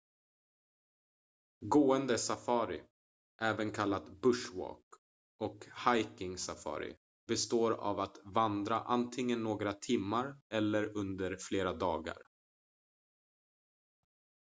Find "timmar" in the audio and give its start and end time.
9.73-10.39